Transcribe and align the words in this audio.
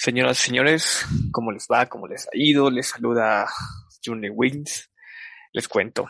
Señoras 0.00 0.38
y 0.38 0.46
señores, 0.46 1.06
¿cómo 1.32 1.50
les 1.50 1.66
va? 1.66 1.86
¿Cómo 1.86 2.06
les 2.06 2.28
ha 2.28 2.30
ido? 2.32 2.70
Les 2.70 2.86
saluda 2.86 3.48
June 4.04 4.30
Wings. 4.30 4.92
Les 5.52 5.66
cuento, 5.66 6.08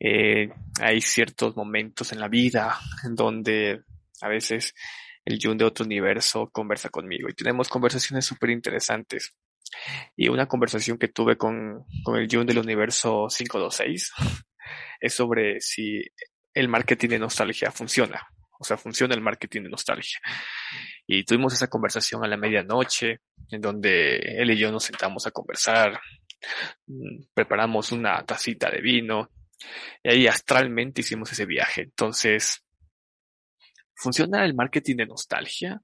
eh, 0.00 0.50
hay 0.80 1.00
ciertos 1.00 1.54
momentos 1.54 2.10
en 2.10 2.18
la 2.18 2.26
vida 2.26 2.76
en 3.04 3.14
donde 3.14 3.82
a 4.20 4.28
veces 4.28 4.74
el 5.24 5.38
Jun 5.40 5.56
de 5.58 5.64
otro 5.64 5.84
universo 5.84 6.50
conversa 6.50 6.88
conmigo 6.88 7.28
y 7.28 7.34
tenemos 7.34 7.68
conversaciones 7.68 8.26
súper 8.26 8.50
interesantes. 8.50 9.36
Y 10.16 10.28
una 10.28 10.46
conversación 10.46 10.98
que 10.98 11.06
tuve 11.06 11.36
con, 11.36 11.84
con 12.02 12.16
el 12.16 12.26
Jun 12.28 12.46
del 12.46 12.58
universo 12.58 13.28
526 13.28 14.12
es 15.00 15.14
sobre 15.14 15.60
si 15.60 16.02
el 16.52 16.66
marketing 16.66 17.10
de 17.10 17.18
nostalgia 17.20 17.70
funciona. 17.70 18.26
O 18.60 18.64
sea, 18.64 18.76
funciona 18.76 19.14
el 19.14 19.22
marketing 19.22 19.62
de 19.62 19.70
nostalgia. 19.70 20.20
Y 21.06 21.24
tuvimos 21.24 21.54
esa 21.54 21.68
conversación 21.68 22.22
a 22.22 22.28
la 22.28 22.36
medianoche, 22.36 23.20
en 23.50 23.60
donde 23.60 24.16
él 24.18 24.50
y 24.50 24.58
yo 24.58 24.70
nos 24.70 24.84
sentamos 24.84 25.26
a 25.26 25.30
conversar, 25.30 25.98
mm, 26.86 27.22
preparamos 27.32 27.90
una 27.90 28.22
tacita 28.24 28.70
de 28.70 28.82
vino, 28.82 29.30
y 30.02 30.10
ahí 30.10 30.26
astralmente 30.26 31.00
hicimos 31.00 31.32
ese 31.32 31.46
viaje. 31.46 31.82
Entonces, 31.82 32.62
¿funciona 33.94 34.44
el 34.44 34.54
marketing 34.54 34.96
de 34.96 35.06
nostalgia? 35.06 35.80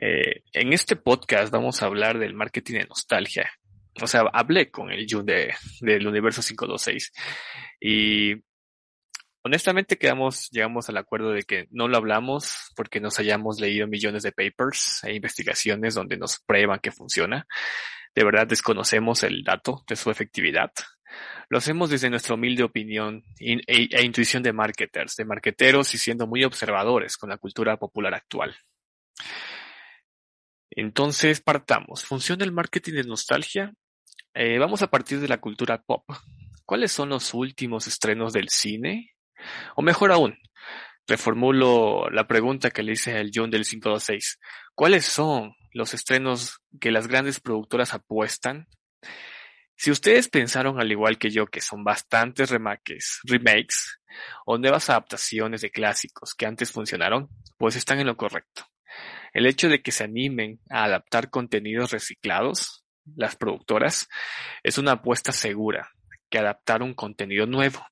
Eh, 0.00 0.42
en 0.52 0.72
este 0.72 0.96
podcast 0.96 1.52
vamos 1.52 1.82
a 1.82 1.86
hablar 1.86 2.18
del 2.18 2.32
marketing 2.32 2.80
de 2.80 2.86
nostalgia. 2.86 3.50
O 4.00 4.06
sea, 4.06 4.22
hablé 4.32 4.70
con 4.70 4.90
el 4.90 5.06
Jun 5.08 5.26
de, 5.26 5.54
del 5.80 6.06
universo 6.06 6.40
526 6.40 7.12
y 7.80 8.34
honestamente 9.46 9.96
quedamos, 9.96 10.50
llegamos 10.50 10.88
al 10.88 10.96
acuerdo 10.96 11.30
de 11.30 11.44
que 11.44 11.68
no 11.70 11.86
lo 11.86 11.96
hablamos 11.96 12.72
porque 12.74 13.00
nos 13.00 13.20
hayamos 13.20 13.60
leído 13.60 13.86
millones 13.86 14.24
de 14.24 14.32
papers 14.32 15.04
e 15.04 15.14
investigaciones 15.14 15.94
donde 15.94 16.16
nos 16.16 16.40
prueban 16.40 16.80
que 16.80 16.90
funciona. 16.90 17.46
De 18.12 18.24
verdad 18.24 18.48
desconocemos 18.48 19.22
el 19.22 19.44
dato 19.44 19.84
de 19.88 19.94
su 19.94 20.10
efectividad. 20.10 20.72
Lo 21.48 21.58
hacemos 21.58 21.90
desde 21.90 22.10
nuestra 22.10 22.34
humilde 22.34 22.64
opinión 22.64 23.22
e, 23.38 23.60
e, 23.68 24.04
intuición 24.04 24.42
de 24.42 24.52
marketers, 24.52 25.14
de 25.14 25.24
marketeros 25.24 25.94
y 25.94 25.98
siendo 25.98 26.26
muy 26.26 26.42
observadores 26.42 27.16
con 27.16 27.30
la 27.30 27.38
cultura 27.38 27.76
popular 27.76 28.14
actual. 28.14 28.56
Entonces 30.70 31.40
partamos. 31.40 32.04
¿Funciona 32.04 32.44
el 32.44 32.50
marketing 32.50 32.94
de 32.94 33.04
nostalgia? 33.04 33.72
Eh, 34.34 34.58
vamos 34.58 34.82
a 34.82 34.88
partir 34.88 35.20
de 35.20 35.28
la 35.28 35.40
cultura 35.40 35.80
pop. 35.80 36.04
¿Cuáles 36.64 36.90
son 36.90 37.10
los 37.10 37.32
últimos 37.32 37.86
estrenos 37.86 38.32
del 38.32 38.48
cine, 38.48 39.15
o 39.74 39.82
mejor 39.82 40.12
aún, 40.12 40.38
reformulo 41.06 42.08
la 42.10 42.26
pregunta 42.26 42.70
que 42.70 42.82
le 42.82 42.92
hice 42.92 43.16
al 43.16 43.30
John 43.34 43.50
del 43.50 43.64
526. 43.64 44.38
¿Cuáles 44.74 45.04
son 45.04 45.54
los 45.72 45.94
estrenos 45.94 46.60
que 46.80 46.90
las 46.90 47.06
grandes 47.06 47.40
productoras 47.40 47.94
apuestan? 47.94 48.68
Si 49.76 49.90
ustedes 49.90 50.28
pensaron 50.28 50.80
al 50.80 50.90
igual 50.90 51.18
que 51.18 51.30
yo 51.30 51.46
que 51.46 51.60
son 51.60 51.84
bastantes 51.84 52.50
remakes, 52.50 53.20
remakes 53.24 54.00
o 54.46 54.56
nuevas 54.56 54.88
adaptaciones 54.88 55.60
de 55.60 55.70
clásicos 55.70 56.34
que 56.34 56.46
antes 56.46 56.72
funcionaron, 56.72 57.28
pues 57.58 57.76
están 57.76 58.00
en 58.00 58.06
lo 58.06 58.16
correcto. 58.16 58.64
El 59.34 59.46
hecho 59.46 59.68
de 59.68 59.82
que 59.82 59.92
se 59.92 60.04
animen 60.04 60.60
a 60.70 60.84
adaptar 60.84 61.28
contenidos 61.28 61.90
reciclados, 61.90 62.84
las 63.14 63.36
productoras, 63.36 64.08
es 64.62 64.78
una 64.78 64.92
apuesta 64.92 65.30
segura 65.30 65.92
que 66.30 66.38
adaptar 66.38 66.82
un 66.82 66.94
contenido 66.94 67.46
nuevo. 67.46 67.86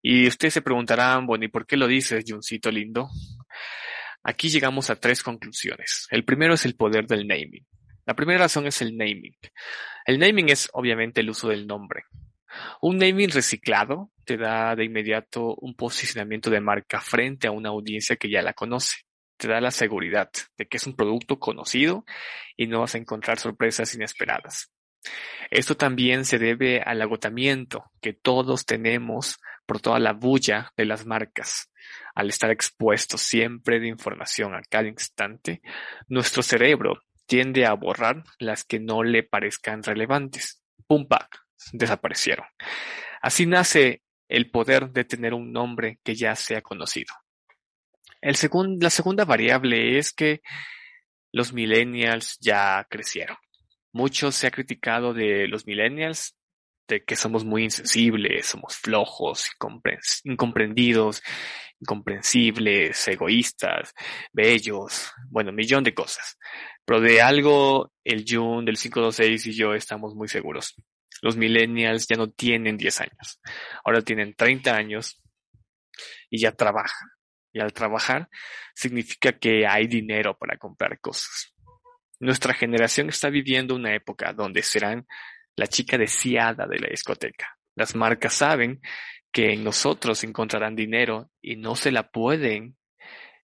Y 0.00 0.26
ustedes 0.28 0.54
se 0.54 0.62
preguntarán, 0.62 1.26
bueno, 1.26 1.44
¿y 1.44 1.48
por 1.48 1.66
qué 1.66 1.76
lo 1.76 1.86
dices, 1.86 2.24
Juncito 2.26 2.70
lindo? 2.70 3.08
Aquí 4.22 4.48
llegamos 4.48 4.90
a 4.90 4.96
tres 4.96 5.22
conclusiones. 5.22 6.06
El 6.10 6.24
primero 6.24 6.54
es 6.54 6.64
el 6.64 6.76
poder 6.76 7.06
del 7.06 7.26
naming. 7.26 7.66
La 8.06 8.14
primera 8.14 8.40
razón 8.40 8.66
es 8.66 8.80
el 8.80 8.96
naming. 8.96 9.36
El 10.06 10.18
naming 10.18 10.50
es 10.50 10.68
obviamente 10.72 11.20
el 11.20 11.30
uso 11.30 11.48
del 11.48 11.66
nombre. 11.66 12.04
Un 12.80 12.98
naming 12.98 13.30
reciclado 13.30 14.10
te 14.24 14.36
da 14.36 14.74
de 14.74 14.84
inmediato 14.84 15.54
un 15.56 15.74
posicionamiento 15.74 16.50
de 16.50 16.60
marca 16.60 17.00
frente 17.00 17.46
a 17.46 17.50
una 17.50 17.68
audiencia 17.70 18.16
que 18.16 18.30
ya 18.30 18.42
la 18.42 18.54
conoce. 18.54 19.02
Te 19.36 19.48
da 19.48 19.60
la 19.60 19.70
seguridad 19.70 20.30
de 20.56 20.66
que 20.66 20.78
es 20.78 20.86
un 20.86 20.96
producto 20.96 21.38
conocido 21.38 22.04
y 22.56 22.66
no 22.66 22.80
vas 22.80 22.94
a 22.94 22.98
encontrar 22.98 23.38
sorpresas 23.38 23.94
inesperadas. 23.94 24.70
Esto 25.50 25.76
también 25.76 26.24
se 26.24 26.38
debe 26.38 26.80
al 26.80 27.00
agotamiento 27.00 27.90
que 28.00 28.12
todos 28.12 28.66
tenemos 28.66 29.38
por 29.66 29.80
toda 29.80 29.98
la 29.98 30.12
bulla 30.12 30.72
de 30.76 30.84
las 30.84 31.06
marcas. 31.06 31.70
Al 32.14 32.28
estar 32.28 32.50
expuestos 32.50 33.20
siempre 33.22 33.80
de 33.80 33.88
información 33.88 34.54
a 34.54 34.62
cada 34.62 34.88
instante, 34.88 35.62
nuestro 36.08 36.42
cerebro 36.42 37.02
tiende 37.26 37.66
a 37.66 37.74
borrar 37.74 38.24
las 38.38 38.64
que 38.64 38.80
no 38.80 39.02
le 39.02 39.22
parezcan 39.22 39.82
relevantes. 39.82 40.62
Pum, 40.86 41.06
pack, 41.06 41.44
desaparecieron. 41.72 42.46
Así 43.20 43.46
nace 43.46 44.02
el 44.28 44.50
poder 44.50 44.90
de 44.90 45.04
tener 45.04 45.34
un 45.34 45.52
nombre 45.52 45.98
que 46.02 46.14
ya 46.14 46.34
sea 46.34 46.62
conocido. 46.62 47.14
El 48.20 48.36
la 48.80 48.90
segunda 48.90 49.24
variable 49.24 49.98
es 49.98 50.12
que 50.12 50.42
los 51.32 51.52
millennials 51.52 52.38
ya 52.40 52.86
crecieron. 52.90 53.36
Mucho 53.92 54.30
se 54.32 54.46
ha 54.46 54.50
criticado 54.50 55.14
de 55.14 55.48
los 55.48 55.66
millennials 55.66 56.36
de 56.88 57.04
que 57.04 57.16
somos 57.16 57.44
muy 57.44 57.64
insensibles, 57.64 58.46
somos 58.46 58.76
flojos, 58.76 59.50
incomprendidos, 60.24 61.22
incomprensibles, 61.80 63.08
egoístas, 63.08 63.94
bellos, 64.32 65.12
bueno, 65.28 65.52
millón 65.52 65.84
de 65.84 65.94
cosas. 65.94 66.38
Pero 66.84 67.00
de 67.00 67.20
algo, 67.20 67.92
el 68.04 68.24
June 68.26 68.64
del 68.64 68.78
526 68.78 69.46
y 69.46 69.52
yo 69.52 69.74
estamos 69.74 70.14
muy 70.14 70.28
seguros. 70.28 70.74
Los 71.20 71.36
millennials 71.36 72.06
ya 72.08 72.16
no 72.16 72.30
tienen 72.30 72.76
10 72.76 73.00
años, 73.02 73.40
ahora 73.84 74.02
tienen 74.02 74.34
30 74.34 74.74
años 74.74 75.20
y 76.30 76.38
ya 76.38 76.52
trabajan. 76.52 77.08
Y 77.52 77.60
al 77.60 77.72
trabajar 77.72 78.28
significa 78.74 79.32
que 79.32 79.66
hay 79.66 79.86
dinero 79.86 80.36
para 80.36 80.56
comprar 80.58 81.00
cosas. 81.00 81.54
Nuestra 82.20 82.54
generación 82.54 83.08
está 83.08 83.30
viviendo 83.30 83.74
una 83.74 83.94
época 83.94 84.32
donde 84.32 84.62
serán 84.62 85.06
la 85.56 85.66
chica 85.66 85.96
deseada 85.96 86.66
de 86.66 86.78
la 86.78 86.88
discoteca. 86.88 87.56
Las 87.76 87.94
marcas 87.94 88.34
saben 88.34 88.80
que 89.32 89.52
en 89.52 89.62
nosotros 89.62 90.24
encontrarán 90.24 90.74
dinero 90.74 91.30
y 91.40 91.56
no 91.56 91.76
se 91.76 91.92
la 91.92 92.10
pueden 92.10 92.76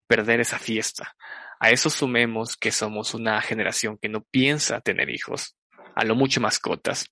perder 0.06 0.40
esa 0.40 0.58
fiesta. 0.58 1.14
A 1.60 1.70
eso 1.70 1.88
sumemos 1.88 2.56
que 2.56 2.70
somos 2.70 3.14
una 3.14 3.40
generación 3.40 3.98
que 4.00 4.08
no 4.08 4.22
piensa 4.22 4.80
tener 4.80 5.08
hijos, 5.10 5.56
a 5.94 6.04
lo 6.04 6.14
mucho 6.14 6.40
mascotas. 6.40 7.10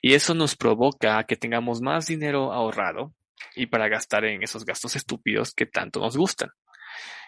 Y 0.00 0.14
eso 0.14 0.34
nos 0.34 0.56
provoca 0.56 1.22
que 1.24 1.36
tengamos 1.36 1.80
más 1.80 2.06
dinero 2.06 2.52
ahorrado 2.52 3.12
y 3.54 3.66
para 3.66 3.88
gastar 3.88 4.24
en 4.24 4.42
esos 4.42 4.64
gastos 4.64 4.96
estúpidos 4.96 5.52
que 5.52 5.66
tanto 5.66 6.00
nos 6.00 6.16
gustan. 6.16 6.50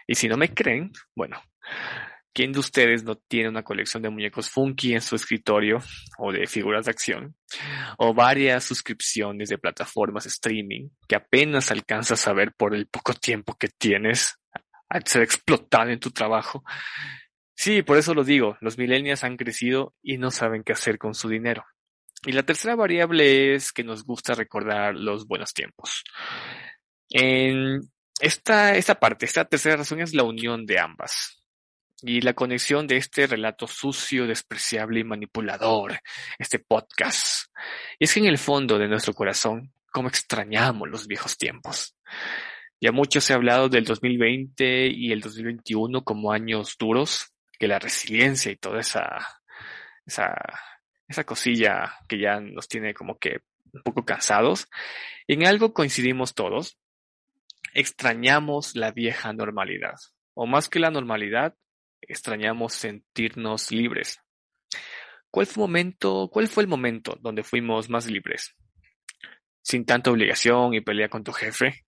Y 0.06 0.14
si 0.14 0.28
no 0.28 0.36
me 0.36 0.52
creen, 0.52 0.92
bueno, 1.14 1.42
¿Quién 2.40 2.52
de 2.52 2.60
ustedes 2.60 3.04
no 3.04 3.16
tiene 3.16 3.50
una 3.50 3.62
colección 3.62 4.02
de 4.02 4.08
muñecos 4.08 4.48
funky 4.48 4.94
en 4.94 5.02
su 5.02 5.14
escritorio 5.14 5.76
o 6.16 6.32
de 6.32 6.46
figuras 6.46 6.86
de 6.86 6.90
acción? 6.90 7.36
O 7.98 8.14
varias 8.14 8.64
suscripciones 8.64 9.50
de 9.50 9.58
plataformas 9.58 10.24
streaming 10.24 10.88
que 11.06 11.16
apenas 11.16 11.70
alcanzas 11.70 12.26
a 12.26 12.32
ver 12.32 12.54
por 12.54 12.74
el 12.74 12.86
poco 12.86 13.12
tiempo 13.12 13.58
que 13.58 13.68
tienes 13.68 14.38
al 14.88 15.06
ser 15.06 15.20
explotado 15.20 15.90
en 15.90 16.00
tu 16.00 16.12
trabajo. 16.12 16.64
Sí, 17.54 17.82
por 17.82 17.98
eso 17.98 18.14
lo 18.14 18.24
digo, 18.24 18.56
los 18.62 18.78
millennials 18.78 19.22
han 19.22 19.36
crecido 19.36 19.94
y 20.02 20.16
no 20.16 20.30
saben 20.30 20.62
qué 20.62 20.72
hacer 20.72 20.96
con 20.96 21.12
su 21.12 21.28
dinero. 21.28 21.66
Y 22.24 22.32
la 22.32 22.42
tercera 22.42 22.74
variable 22.74 23.54
es 23.54 23.70
que 23.70 23.84
nos 23.84 24.06
gusta 24.06 24.32
recordar 24.32 24.94
los 24.94 25.26
buenos 25.26 25.52
tiempos. 25.52 26.04
En 27.10 27.82
esta, 28.18 28.76
esta 28.76 28.98
parte, 28.98 29.26
esta 29.26 29.44
tercera 29.44 29.76
razón 29.76 30.00
es 30.00 30.14
la 30.14 30.22
unión 30.22 30.64
de 30.64 30.78
ambas 30.78 31.36
y 32.02 32.20
la 32.20 32.34
conexión 32.34 32.86
de 32.86 32.96
este 32.96 33.26
relato 33.26 33.66
sucio, 33.66 34.26
despreciable 34.26 35.00
y 35.00 35.04
manipulador, 35.04 36.00
este 36.38 36.58
podcast. 36.58 37.46
Y 37.98 38.04
es 38.04 38.14
que 38.14 38.20
en 38.20 38.26
el 38.26 38.38
fondo 38.38 38.78
de 38.78 38.88
nuestro 38.88 39.12
corazón, 39.12 39.72
cómo 39.92 40.08
extrañamos 40.08 40.88
los 40.88 41.06
viejos 41.06 41.36
tiempos. 41.36 41.96
Ya 42.80 42.92
mucho 42.92 43.20
se 43.20 43.32
ha 43.32 43.36
hablado 43.36 43.68
del 43.68 43.84
2020 43.84 44.86
y 44.88 45.12
el 45.12 45.20
2021 45.20 46.02
como 46.02 46.32
años 46.32 46.76
duros, 46.78 47.32
que 47.58 47.68
la 47.68 47.78
resiliencia 47.78 48.50
y 48.50 48.56
toda 48.56 48.80
esa, 48.80 49.18
esa, 50.06 50.34
esa 51.06 51.24
cosilla 51.24 51.94
que 52.08 52.18
ya 52.18 52.40
nos 52.40 52.68
tiene 52.68 52.94
como 52.94 53.18
que 53.18 53.40
un 53.72 53.82
poco 53.82 54.04
cansados. 54.04 54.68
En 55.28 55.46
algo 55.46 55.74
coincidimos 55.74 56.34
todos. 56.34 56.78
Extrañamos 57.74 58.74
la 58.74 58.92
vieja 58.92 59.32
normalidad. 59.32 59.96
O 60.34 60.46
más 60.46 60.68
que 60.68 60.78
la 60.78 60.90
normalidad, 60.90 61.54
extrañamos 62.02 62.74
sentirnos 62.74 63.70
libres. 63.70 64.20
¿Cuál 65.30 65.46
fue, 65.46 65.62
momento, 65.62 66.28
¿Cuál 66.32 66.48
fue 66.48 66.64
el 66.64 66.68
momento 66.68 67.16
donde 67.20 67.44
fuimos 67.44 67.88
más 67.88 68.06
libres? 68.06 68.56
Sin 69.62 69.84
tanta 69.84 70.10
obligación 70.10 70.74
y 70.74 70.80
pelea 70.80 71.08
con 71.08 71.22
tu 71.22 71.32
jefe. 71.32 71.84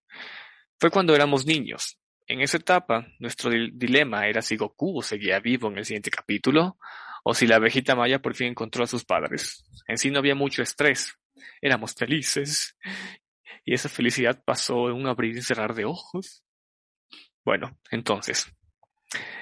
Fue 0.79 0.91
cuando 0.91 1.15
éramos 1.15 1.47
niños. 1.47 1.99
En 2.27 2.41
esa 2.41 2.59
etapa, 2.59 3.07
nuestro 3.19 3.51
dilema 3.51 4.27
era 4.29 4.43
si 4.43 4.57
Goku 4.57 5.03
seguía 5.03 5.41
vivo 5.41 5.69
en 5.69 5.79
el 5.79 5.85
siguiente 5.85 6.11
capítulo 6.11 6.79
o 7.25 7.35
si 7.35 7.47
la 7.47 7.57
abejita 7.57 7.95
maya 7.95 8.21
por 8.21 8.35
fin 8.35 8.49
encontró 8.49 8.85
a 8.85 8.87
sus 8.87 9.05
padres. 9.05 9.65
En 9.87 9.99
sí 9.99 10.11
no 10.11 10.19
había 10.19 10.35
mucho 10.35 10.63
estrés. 10.63 11.15
Éramos 11.61 11.95
felices. 11.95 12.77
Y 13.65 13.75
esa 13.75 13.89
felicidad 13.89 14.43
pasó 14.45 14.89
en 14.89 14.95
un 14.95 15.07
abrir 15.07 15.37
y 15.37 15.43
cerrar 15.43 15.75
de 15.75 15.85
ojos. 15.85 16.45
Bueno, 17.45 17.79
entonces, 17.91 18.53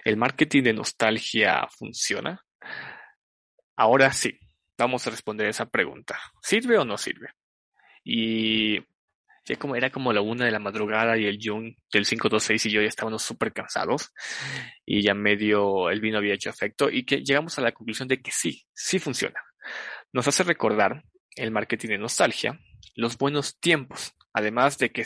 ¿el 0.04 0.16
marketing 0.16 0.62
de 0.62 0.72
nostalgia 0.72 1.66
funciona? 1.76 2.44
Ahora 3.76 4.12
sí, 4.12 4.38
vamos 4.76 5.06
a 5.06 5.10
responder 5.10 5.48
esa 5.48 5.66
pregunta. 5.68 6.18
¿Sirve 6.42 6.78
o 6.78 6.84
no 6.84 6.98
sirve? 6.98 7.30
Y 8.04 8.78
ya 9.44 9.56
como 9.56 9.76
era 9.76 9.90
como 9.90 10.12
la 10.12 10.20
una 10.20 10.44
de 10.44 10.50
la 10.50 10.58
madrugada 10.58 11.16
y 11.16 11.24
el 11.24 11.38
del 11.38 12.06
526 12.06 12.66
y 12.66 12.70
yo 12.70 12.82
ya 12.82 12.88
estábamos 12.88 13.22
súper 13.22 13.52
cansados 13.52 14.12
y 14.84 15.02
ya 15.02 15.14
medio 15.14 15.90
el 15.90 16.00
vino 16.00 16.18
había 16.18 16.34
hecho 16.34 16.50
efecto 16.50 16.90
y 16.90 17.04
que 17.04 17.22
llegamos 17.24 17.58
a 17.58 17.62
la 17.62 17.72
conclusión 17.72 18.08
de 18.08 18.20
que 18.20 18.30
sí, 18.30 18.66
sí 18.72 18.98
funciona. 18.98 19.42
Nos 20.12 20.28
hace 20.28 20.44
recordar 20.44 21.04
el 21.36 21.50
marketing 21.50 21.88
de 21.88 21.98
nostalgia, 21.98 22.60
los 22.94 23.16
buenos 23.16 23.58
tiempos, 23.58 24.14
además 24.32 24.78
de 24.78 24.90
que, 24.90 25.04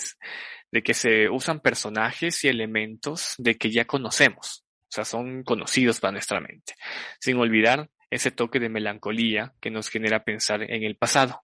se 0.94 1.28
usan 1.28 1.60
personajes 1.60 2.44
y 2.44 2.48
elementos 2.48 3.34
de 3.38 3.56
que 3.56 3.70
ya 3.70 3.84
conocemos, 3.84 4.64
o 4.66 4.92
sea, 4.94 5.04
son 5.04 5.42
conocidos 5.42 6.00
para 6.00 6.12
nuestra 6.12 6.40
mente, 6.40 6.74
sin 7.20 7.38
olvidar 7.38 7.90
ese 8.10 8.30
toque 8.30 8.60
de 8.60 8.68
melancolía 8.68 9.54
que 9.60 9.70
nos 9.70 9.88
genera 9.88 10.24
pensar 10.24 10.62
en 10.62 10.84
el 10.84 10.96
pasado. 10.96 11.42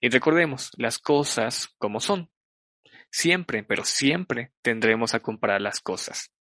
Y 0.00 0.08
recordemos 0.08 0.70
las 0.76 0.98
cosas 0.98 1.74
como 1.78 2.00
son. 2.00 2.30
Siempre, 3.10 3.64
pero 3.64 3.84
siempre 3.84 4.52
tendremos 4.62 5.14
a 5.14 5.20
comparar 5.20 5.60
las 5.60 5.80
cosas. 5.80 6.32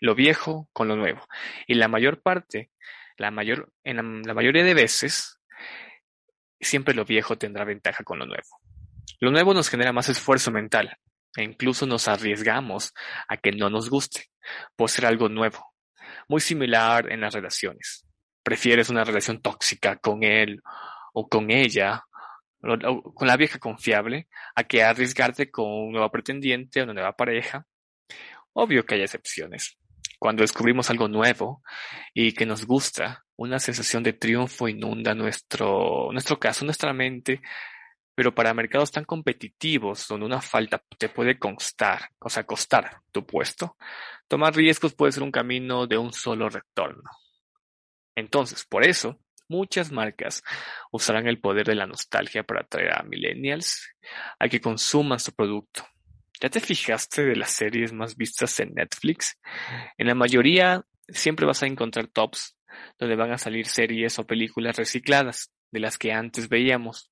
Lo 0.00 0.14
viejo 0.14 0.68
con 0.72 0.88
lo 0.88 0.96
nuevo. 0.96 1.26
Y 1.66 1.74
la 1.74 1.88
mayor 1.88 2.22
parte, 2.22 2.70
la 3.16 3.30
mayor, 3.30 3.72
en 3.82 4.22
la 4.22 4.34
mayoría 4.34 4.64
de 4.64 4.74
veces, 4.74 5.40
siempre 6.60 6.94
lo 6.94 7.04
viejo 7.04 7.36
tendrá 7.36 7.64
ventaja 7.64 8.04
con 8.04 8.20
lo 8.20 8.26
nuevo. 8.26 8.60
Lo 9.24 9.30
nuevo 9.30 9.54
nos 9.54 9.70
genera 9.70 9.90
más 9.90 10.10
esfuerzo 10.10 10.50
mental 10.50 10.98
e 11.34 11.44
incluso 11.44 11.86
nos 11.86 12.08
arriesgamos 12.08 12.92
a 13.26 13.38
que 13.38 13.52
no 13.52 13.70
nos 13.70 13.88
guste 13.88 14.26
por 14.76 14.90
ser 14.90 15.06
algo 15.06 15.30
nuevo. 15.30 15.72
Muy 16.28 16.42
similar 16.42 17.10
en 17.10 17.22
las 17.22 17.32
relaciones. 17.32 18.06
Prefieres 18.42 18.90
una 18.90 19.02
relación 19.02 19.40
tóxica 19.40 19.96
con 19.96 20.24
él 20.24 20.60
o 21.14 21.26
con 21.26 21.50
ella 21.50 22.04
con 22.60 23.26
la 23.26 23.38
vieja 23.38 23.58
confiable 23.58 24.28
a 24.54 24.64
que 24.64 24.82
arriesgarte 24.82 25.50
con 25.50 25.70
un 25.70 25.92
nuevo 25.92 26.10
pretendiente 26.10 26.82
o 26.82 26.84
una 26.84 26.92
nueva 26.92 27.16
pareja. 27.16 27.66
Obvio 28.52 28.84
que 28.84 28.96
hay 28.96 29.02
excepciones. 29.04 29.78
Cuando 30.18 30.42
descubrimos 30.42 30.90
algo 30.90 31.08
nuevo 31.08 31.62
y 32.12 32.32
que 32.32 32.44
nos 32.44 32.66
gusta, 32.66 33.24
una 33.36 33.58
sensación 33.58 34.02
de 34.02 34.12
triunfo 34.12 34.68
inunda 34.68 35.14
nuestro, 35.14 36.10
nuestro 36.12 36.38
caso, 36.38 36.66
nuestra 36.66 36.92
mente, 36.92 37.40
pero 38.14 38.34
para 38.34 38.54
mercados 38.54 38.92
tan 38.92 39.04
competitivos, 39.04 40.06
donde 40.08 40.26
una 40.26 40.40
falta 40.40 40.82
te 40.98 41.08
puede 41.08 41.38
constar, 41.38 42.10
o 42.18 42.28
sea, 42.28 42.44
costar 42.44 43.00
tu 43.12 43.26
puesto, 43.26 43.76
tomar 44.28 44.54
riesgos 44.54 44.94
puede 44.94 45.12
ser 45.12 45.22
un 45.22 45.32
camino 45.32 45.86
de 45.86 45.98
un 45.98 46.12
solo 46.12 46.48
retorno. 46.48 47.10
Entonces, 48.14 48.64
por 48.64 48.84
eso, 48.84 49.18
Muchas 49.48 49.92
marcas 49.92 50.42
usarán 50.90 51.26
el 51.26 51.38
poder 51.38 51.66
de 51.66 51.74
la 51.74 51.86
nostalgia 51.86 52.44
para 52.44 52.62
atraer 52.62 52.92
a 52.98 53.02
millennials 53.02 53.94
a 54.38 54.48
que 54.48 54.60
consuman 54.60 55.20
su 55.20 55.34
producto. 55.34 55.86
¿Ya 56.40 56.48
te 56.48 56.60
fijaste 56.60 57.24
de 57.24 57.36
las 57.36 57.50
series 57.50 57.92
más 57.92 58.16
vistas 58.16 58.58
en 58.60 58.74
Netflix? 58.74 59.38
En 59.98 60.06
la 60.06 60.14
mayoría 60.14 60.84
siempre 61.08 61.46
vas 61.46 61.62
a 61.62 61.66
encontrar 61.66 62.06
tops 62.06 62.56
donde 62.98 63.16
van 63.16 63.32
a 63.32 63.38
salir 63.38 63.66
series 63.66 64.18
o 64.18 64.26
películas 64.26 64.76
recicladas 64.76 65.52
de 65.70 65.80
las 65.80 65.98
que 65.98 66.12
antes 66.12 66.48
veíamos. 66.48 67.10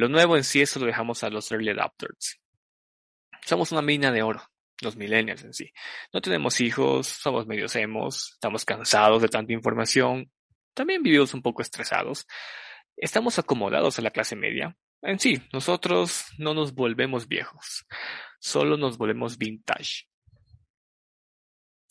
Lo 0.00 0.08
nuevo 0.08 0.36
en 0.36 0.44
sí 0.44 0.60
eso 0.60 0.80
lo 0.80 0.86
dejamos 0.86 1.22
a 1.22 1.30
los 1.30 1.52
early 1.52 1.70
adopters. 1.70 2.40
Somos 3.44 3.70
una 3.72 3.82
mina 3.82 4.10
de 4.10 4.22
oro, 4.22 4.42
los 4.80 4.96
millennials 4.96 5.44
en 5.44 5.54
sí. 5.54 5.72
No 6.12 6.20
tenemos 6.20 6.60
hijos, 6.60 7.06
somos 7.06 7.46
medios 7.46 7.76
emos, 7.76 8.32
estamos 8.32 8.64
cansados 8.64 9.22
de 9.22 9.28
tanta 9.28 9.52
información 9.52 10.30
también 10.74 11.02
vivimos 11.02 11.34
un 11.34 11.42
poco 11.42 11.62
estresados. 11.62 12.26
Estamos 12.96 13.38
acomodados 13.38 13.98
a 13.98 14.02
la 14.02 14.10
clase 14.10 14.36
media. 14.36 14.76
En 15.02 15.18
sí, 15.18 15.42
nosotros 15.52 16.26
no 16.38 16.54
nos 16.54 16.74
volvemos 16.74 17.26
viejos, 17.26 17.86
solo 18.38 18.76
nos 18.76 18.98
volvemos 18.98 19.38
vintage. 19.38 20.09